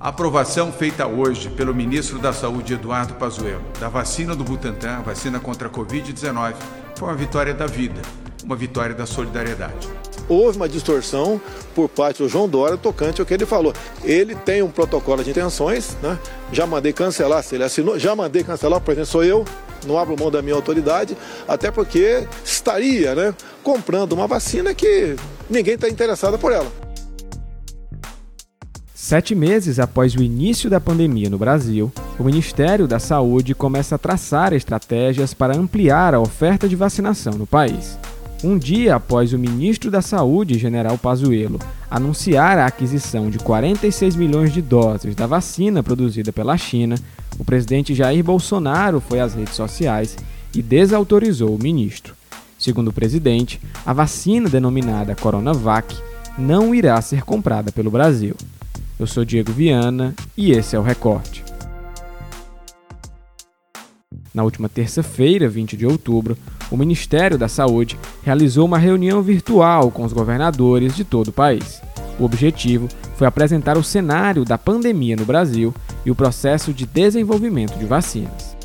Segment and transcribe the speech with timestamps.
[0.00, 5.40] A aprovação feita hoje pelo ministro da Saúde, Eduardo Pazuello, da vacina do Butantan, vacina
[5.40, 6.54] contra a Covid-19,
[6.94, 8.00] foi uma vitória da vida,
[8.44, 9.88] uma vitória da solidariedade.
[10.28, 11.40] Houve uma distorção
[11.74, 13.74] por parte do João Dória tocante ao que ele falou.
[14.04, 16.16] Ele tem um protocolo de intenções, né?
[16.52, 19.44] já mandei cancelar, se ele assinou, já mandei cancelar, por exemplo, sou eu,
[19.84, 21.16] não abro mão da minha autoridade,
[21.48, 23.34] até porque estaria né,
[23.64, 25.16] comprando uma vacina que
[25.50, 26.87] ninguém está interessado por ela.
[29.08, 33.98] Sete meses após o início da pandemia no Brasil, o Ministério da Saúde começa a
[33.98, 37.98] traçar estratégias para ampliar a oferta de vacinação no país.
[38.44, 41.58] Um dia após o ministro da Saúde, General Pazuello,
[41.90, 46.96] anunciar a aquisição de 46 milhões de doses da vacina produzida pela China,
[47.38, 50.18] o presidente Jair Bolsonaro foi às redes sociais
[50.54, 52.14] e desautorizou o ministro.
[52.58, 55.96] Segundo o presidente, a vacina denominada Coronavac
[56.36, 58.36] não irá ser comprada pelo Brasil.
[58.98, 61.44] Eu sou Diego Viana e esse é o Recorte.
[64.34, 66.36] Na última terça-feira, 20 de outubro,
[66.68, 71.80] o Ministério da Saúde realizou uma reunião virtual com os governadores de todo o país.
[72.18, 75.72] O objetivo foi apresentar o cenário da pandemia no Brasil
[76.04, 78.56] e o processo de desenvolvimento de vacinas.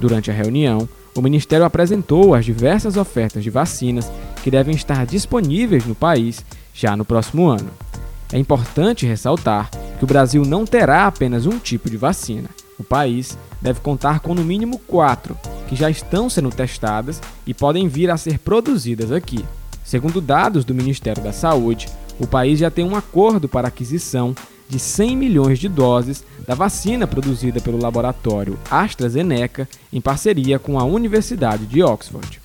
[0.00, 4.10] Durante a reunião, o Ministério apresentou as diversas ofertas de vacinas
[4.42, 7.89] que devem estar disponíveis no país já no próximo ano.
[8.32, 12.48] É importante ressaltar que o Brasil não terá apenas um tipo de vacina.
[12.78, 15.36] O país deve contar com no mínimo quatro,
[15.68, 19.44] que já estão sendo testadas e podem vir a ser produzidas aqui.
[19.84, 24.34] Segundo dados do Ministério da Saúde, o país já tem um acordo para aquisição
[24.68, 30.84] de 100 milhões de doses da vacina produzida pelo laboratório AstraZeneca em parceria com a
[30.84, 32.40] Universidade de Oxford.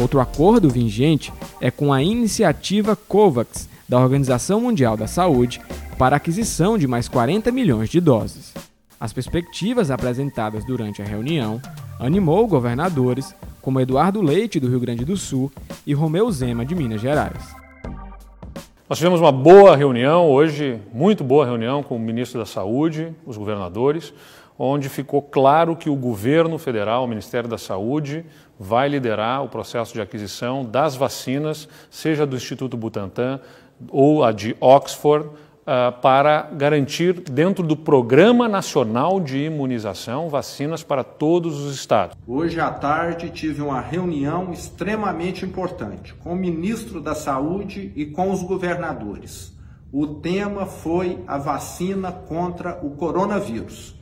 [0.00, 5.60] Outro acordo vigente é com a iniciativa COVAX, da Organização Mundial da Saúde
[5.98, 8.52] para a aquisição de mais 40 milhões de doses.
[8.98, 11.60] As perspectivas apresentadas durante a reunião
[11.98, 15.50] animou governadores como Eduardo Leite, do Rio Grande do Sul,
[15.86, 17.54] e Romeu Zema, de Minas Gerais.
[18.86, 23.38] Nós tivemos uma boa reunião hoje, muito boa reunião com o ministro da Saúde, os
[23.38, 24.12] governadores,
[24.58, 28.24] onde ficou claro que o governo federal, o Ministério da Saúde,
[28.58, 33.40] vai liderar o processo de aquisição das vacinas, seja do Instituto Butantan,
[33.90, 35.28] ou a de Oxford,
[35.64, 42.16] uh, para garantir, dentro do Programa Nacional de Imunização, vacinas para todos os estados.
[42.26, 48.30] Hoje à tarde tive uma reunião extremamente importante com o ministro da Saúde e com
[48.30, 49.52] os governadores.
[49.92, 53.94] O tema foi a vacina contra o coronavírus.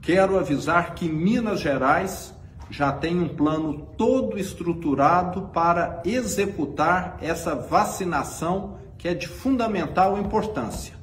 [0.00, 2.34] Quero avisar que Minas Gerais
[2.68, 10.94] já tem um plano todo estruturado para executar essa vacinação que é de fundamental importância.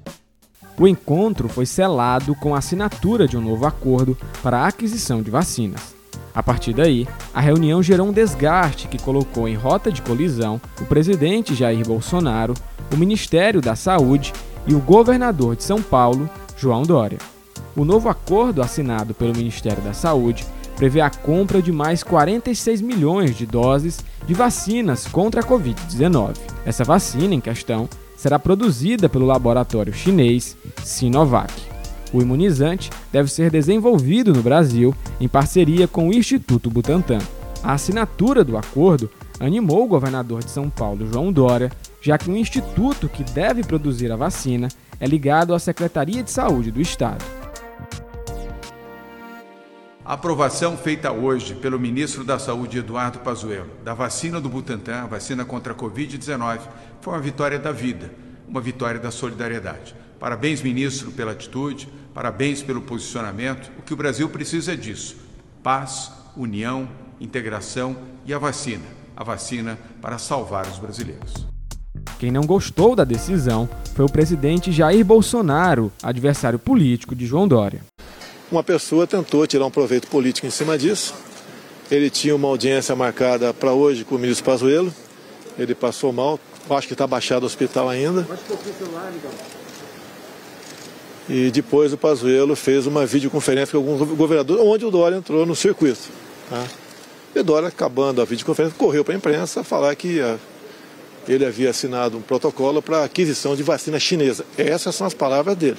[0.77, 5.29] O encontro foi selado com a assinatura de um novo acordo para a aquisição de
[5.29, 5.93] vacinas.
[6.33, 10.85] A partir daí, a reunião gerou um desgaste que colocou em rota de colisão o
[10.85, 12.53] presidente Jair Bolsonaro,
[12.93, 14.31] o Ministério da Saúde
[14.65, 17.17] e o governador de São Paulo, João Dória.
[17.75, 20.45] O novo acordo assinado pelo Ministério da Saúde
[20.79, 26.37] prevê a compra de mais 46 milhões de doses de vacinas contra a Covid-19.
[26.65, 31.53] Essa vacina em questão será produzida pelo laboratório chinês Sinovac.
[32.13, 37.19] O imunizante deve ser desenvolvido no Brasil em parceria com o Instituto Butantan.
[37.61, 42.37] A assinatura do acordo animou o governador de São Paulo, João Dória, já que o
[42.37, 47.38] instituto que deve produzir a vacina é ligado à Secretaria de Saúde do Estado.
[50.09, 55.45] A aprovação feita hoje pelo ministro da Saúde, Eduardo Pazuello, da vacina do Butantan, vacina
[55.45, 56.61] contra a Covid-19,
[56.99, 58.09] foi uma vitória da vida,
[58.47, 59.93] uma vitória da solidariedade.
[60.19, 63.69] Parabéns, ministro, pela atitude, parabéns pelo posicionamento.
[63.77, 65.15] O que o Brasil precisa é disso:
[65.61, 66.89] paz, união,
[67.21, 68.85] integração e a vacina.
[69.15, 71.45] A vacina para salvar os brasileiros.
[72.17, 77.81] Quem não gostou da decisão foi o presidente Jair Bolsonaro, adversário político de João Dória
[78.51, 81.13] uma pessoa tentou tirar um proveito político em cima disso.
[81.89, 84.93] Ele tinha uma audiência marcada para hoje com o ministro Pazuello.
[85.57, 88.25] Ele passou mal, acho que está baixado o hospital ainda.
[91.27, 95.55] E depois o Pazuello fez uma videoconferência com alguns governadores, onde o Dória entrou no
[95.55, 96.09] circuito.
[96.49, 96.63] Tá?
[97.35, 100.37] E o Dória, acabando a videoconferência, correu para a imprensa falar que a,
[101.27, 104.43] ele havia assinado um protocolo para aquisição de vacina chinesa.
[104.57, 105.77] Essas são as palavras dele.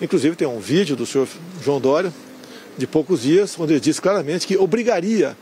[0.00, 1.28] Inclusive tem um vídeo do senhor
[1.62, 2.12] João Dória,
[2.78, 5.36] de poucos dias, onde ele diz claramente que obrigaria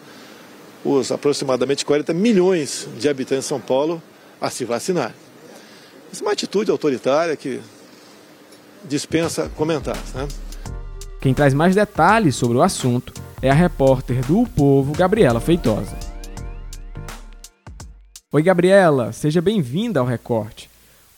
[0.84, 4.02] os aproximadamente 40 milhões de habitantes de São Paulo
[4.40, 5.14] a se vacinar.
[6.12, 7.60] Isso é uma atitude autoritária que
[8.84, 10.12] dispensa comentários.
[10.14, 10.26] Né?
[11.20, 15.96] Quem traz mais detalhes sobre o assunto é a repórter do Povo, Gabriela Feitosa.
[18.32, 20.68] Oi, Gabriela, seja bem-vinda ao Recorte.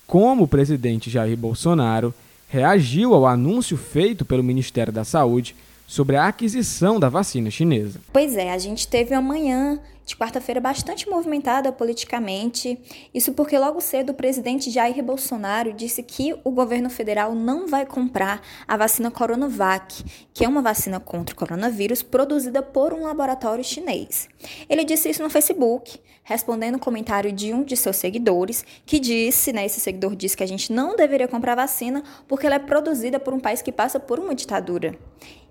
[0.07, 2.15] Como o presidente Jair Bolsonaro
[2.51, 5.55] reagiu ao anúncio feito pelo Ministério da Saúde
[5.91, 8.01] sobre a aquisição da vacina chinesa.
[8.13, 12.79] Pois é, a gente teve uma manhã de quarta-feira bastante movimentada politicamente.
[13.13, 17.85] Isso porque logo cedo o presidente Jair Bolsonaro disse que o governo federal não vai
[17.85, 23.65] comprar a vacina Coronavac, que é uma vacina contra o coronavírus produzida por um laboratório
[23.65, 24.29] chinês.
[24.69, 29.01] Ele disse isso no Facebook, respondendo o um comentário de um de seus seguidores, que
[29.01, 32.61] disse, né, esse seguidor disse que a gente não deveria comprar vacina porque ela é
[32.61, 34.97] produzida por um país que passa por uma ditadura.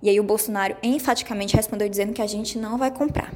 [0.02, 3.34] E aí o Bolsonaro enfaticamente respondeu dizendo que a gente não vai comprar.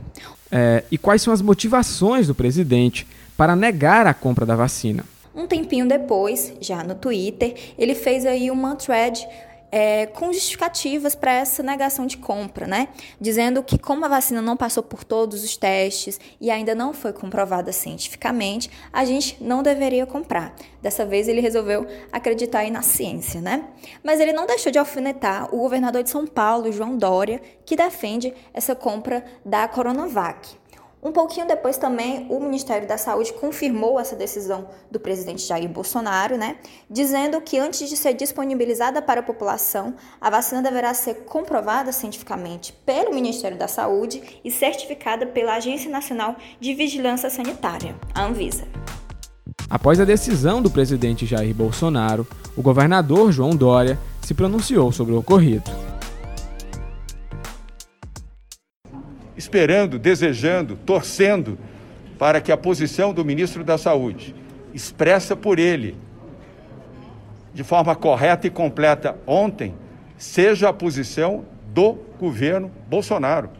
[0.51, 5.03] É, e quais são as motivações do presidente para negar a compra da vacina?
[5.35, 9.27] Um tempinho depois, já no Twitter, ele fez aí uma thread
[9.75, 12.89] é, com justificativas para essa negação de compra, né?
[13.19, 17.11] Dizendo que, como a vacina não passou por todos os testes e ainda não foi
[17.11, 20.53] comprovada cientificamente, a gente não deveria comprar.
[20.79, 23.65] Dessa vez ele resolveu acreditar aí na ciência, né?
[24.03, 28.31] Mas ele não deixou de alfinetar o governador de São Paulo, João Dória, que defende
[28.53, 30.62] essa compra da Coronavac.
[31.03, 36.37] Um pouquinho depois também o Ministério da Saúde confirmou essa decisão do presidente Jair Bolsonaro,
[36.37, 36.55] né,
[36.89, 42.71] dizendo que antes de ser disponibilizada para a população, a vacina deverá ser comprovada cientificamente
[42.85, 48.63] pelo Ministério da Saúde e certificada pela Agência Nacional de Vigilância Sanitária, a Anvisa.
[49.69, 52.25] Após a decisão do presidente Jair Bolsonaro,
[52.55, 55.69] o governador João Dória se pronunciou sobre o ocorrido.
[59.53, 61.59] Esperando, desejando, torcendo
[62.17, 64.33] para que a posição do ministro da Saúde,
[64.73, 65.95] expressa por ele
[67.53, 69.75] de forma correta e completa ontem,
[70.17, 73.51] seja a posição do governo Bolsonaro.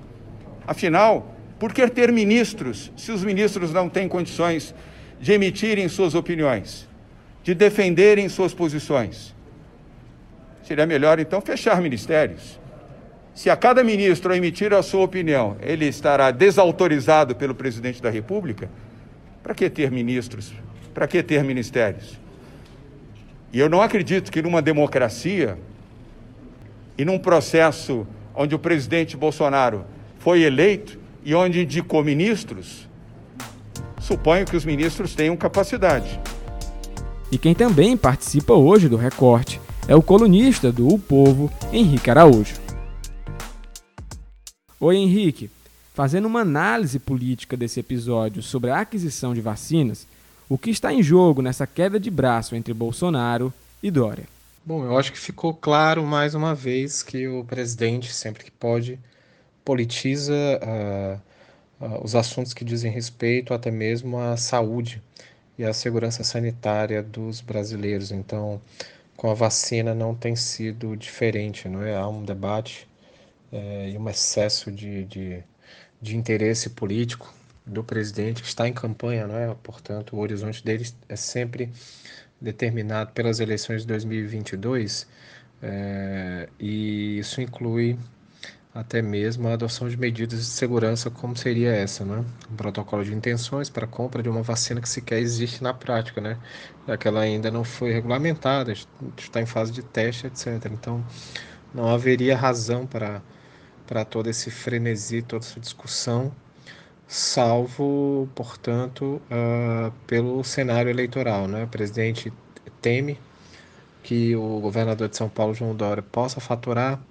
[0.66, 4.74] Afinal, por que ter ministros se os ministros não têm condições
[5.22, 6.90] de emitirem suas opiniões,
[7.44, 9.36] de defenderem suas posições?
[10.64, 12.63] Seria melhor então fechar ministérios
[13.34, 18.70] se a cada ministro emitir a sua opinião, ele estará desautorizado pelo presidente da República,
[19.42, 20.54] para que ter ministros?
[20.94, 22.20] Para que ter ministérios?
[23.52, 25.58] E eu não acredito que numa democracia
[26.98, 29.86] e num processo onde o presidente Bolsonaro
[30.20, 32.88] foi eleito e onde indicou ministros,
[34.00, 36.20] suponho que os ministros tenham capacidade.
[37.32, 42.63] E quem também participa hoje do recorte é o colunista do O Povo, Henrique Araújo.
[44.86, 45.50] Oi, Henrique.
[45.94, 50.06] Fazendo uma análise política desse episódio sobre a aquisição de vacinas,
[50.50, 54.26] o que está em jogo nessa queda de braço entre Bolsonaro e Dória?
[54.66, 59.00] Bom, eu acho que ficou claro mais uma vez que o presidente, sempre que pode,
[59.64, 65.02] politiza uh, uh, os assuntos que dizem respeito até mesmo à saúde
[65.58, 68.12] e à segurança sanitária dos brasileiros.
[68.12, 68.60] Então,
[69.16, 71.96] com a vacina não tem sido diferente, não é?
[71.96, 72.86] Há um debate
[73.54, 75.44] é, e um excesso de, de,
[76.02, 77.32] de interesse político
[77.66, 79.56] do presidente que está em campanha, não é?
[79.62, 81.72] Portanto, o horizonte dele é sempre
[82.42, 85.08] determinado pelas eleições de 2022
[85.62, 87.98] é, e isso inclui
[88.74, 92.26] até mesmo a adoção de medidas de segurança como seria essa, né?
[92.52, 96.40] Um protocolo de intenções para compra de uma vacina que sequer existe na prática, né?
[96.88, 98.74] Já que ela ainda não foi regulamentada,
[99.16, 100.48] está em fase de teste, etc.
[100.72, 101.06] Então,
[101.74, 103.22] não haveria razão para
[103.88, 106.32] para todo esse frenesi, toda essa discussão,
[107.08, 111.48] salvo, portanto, uh, pelo cenário eleitoral.
[111.48, 111.64] Né?
[111.64, 112.32] O presidente
[112.82, 113.20] teme
[114.04, 117.02] que o governador de São Paulo, João Dória, possa faturar,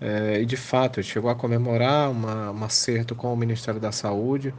[0.00, 3.92] eh, e de fato, ele chegou a comemorar uma, um acerto com o Ministério da
[3.92, 4.54] Saúde,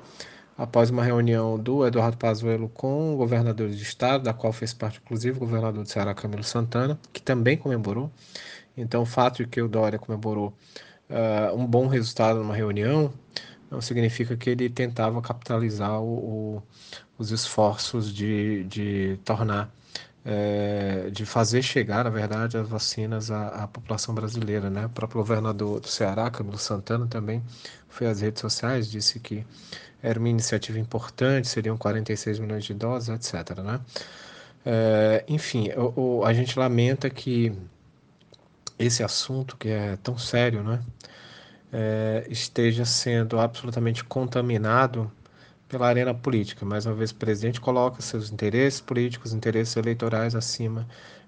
[0.57, 5.37] após uma reunião do Eduardo Pazuello com governadores de estado, da qual fez parte inclusive
[5.37, 8.11] o governador do Ceará, Camilo Santana, que também comemorou.
[8.77, 10.53] Então, o fato de que o Dória comemorou
[11.11, 13.13] uh, um bom resultado numa reunião
[13.71, 16.63] não significa que ele tentava capitalizar o, o,
[17.17, 19.73] os esforços de, de tornar,
[20.25, 24.69] é, de fazer chegar, na verdade, as vacinas à, à, população brasileira.
[24.69, 24.87] Né?
[24.87, 27.41] O próprio governador do Ceará, Camilo Santana, também
[27.87, 29.45] foi às redes sociais, disse que
[30.03, 33.57] era uma iniciativa importante, seriam 46 milhões de doses, etc.
[33.59, 33.79] Né?
[34.65, 37.53] É, enfim, o, a gente lamenta que
[38.85, 40.79] esse assunto que é tão sério, né,
[41.71, 45.11] é, esteja sendo absolutamente contaminado
[45.69, 46.65] pela arena política.
[46.65, 50.85] Mais uma vez, o presidente coloca seus interesses políticos, interesses eleitorais acima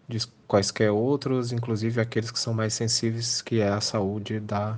[0.08, 4.78] de quaisquer outros, inclusive aqueles que são mais sensíveis, que é a saúde da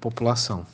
[0.00, 0.64] população.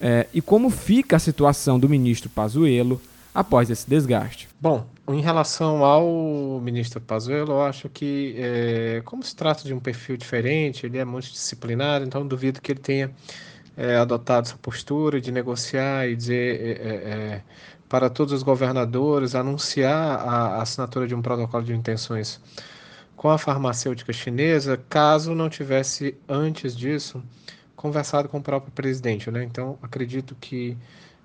[0.00, 3.00] É, e como fica a situação do ministro Pazuello
[3.34, 4.48] após esse desgaste?
[4.60, 9.80] Bom, em relação ao ministro Pazuello, eu acho que, é, como se trata de um
[9.80, 13.10] perfil diferente, ele é multidisciplinar, então duvido que ele tenha
[13.76, 17.42] é, adotado essa postura de negociar e dizer é, é, é
[17.88, 22.40] para todos os governadores anunciar a assinatura de um protocolo de intenções
[23.16, 27.22] com a farmacêutica chinesa, caso não tivesse antes disso
[27.74, 29.30] conversado com o próprio presidente.
[29.30, 29.42] Né?
[29.42, 30.76] Então, acredito que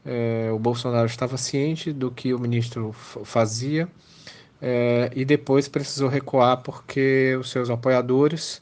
[0.05, 3.89] é, o Bolsonaro estava ciente do que o ministro fazia
[4.61, 8.61] é, e depois precisou recuar porque os seus apoiadores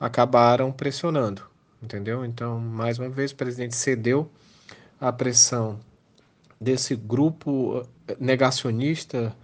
[0.00, 1.42] acabaram pressionando,
[1.82, 2.24] entendeu?
[2.24, 4.30] Então, mais uma vez, o presidente cedeu
[5.00, 5.78] à pressão
[6.60, 9.34] desse grupo eh, negacionista,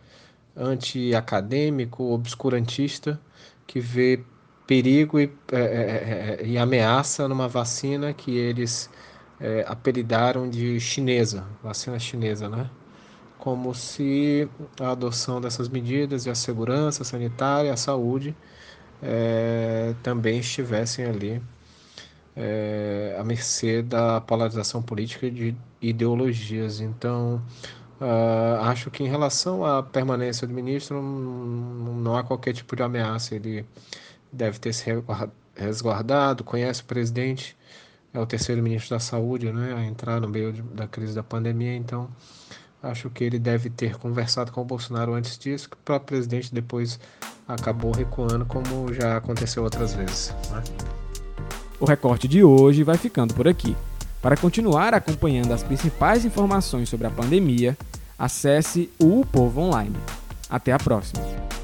[0.56, 3.20] anti-acadêmico, obscurantista,
[3.66, 4.22] que vê
[4.66, 8.90] perigo e, é, e ameaça numa vacina que eles
[9.40, 12.70] é, apelidaram de chinesa, vacina chinesa, né?
[13.38, 14.48] Como se
[14.80, 18.36] a adoção dessas medidas e a segurança sanitária, a saúde,
[19.02, 21.42] é, também estivessem ali
[22.36, 26.80] é, à mercê da polarização política de ideologias.
[26.80, 27.42] Então,
[28.00, 32.82] uh, acho que em relação à permanência do ministro, não, não há qualquer tipo de
[32.82, 33.34] ameaça.
[33.34, 33.66] Ele
[34.32, 34.84] deve ter se
[35.54, 37.56] resguardado, conhece o presidente
[38.12, 41.22] é o terceiro ministro da Saúde né, a entrar no meio de, da crise da
[41.22, 42.08] pandemia, então
[42.82, 46.52] acho que ele deve ter conversado com o Bolsonaro antes disso, que o próprio presidente
[46.52, 46.98] depois
[47.46, 50.34] acabou recuando, como já aconteceu outras vezes.
[50.50, 50.62] Né?
[51.78, 53.76] O recorte de hoje vai ficando por aqui.
[54.20, 57.76] Para continuar acompanhando as principais informações sobre a pandemia,
[58.18, 59.96] acesse o Povo Online.
[60.48, 61.59] Até a próxima!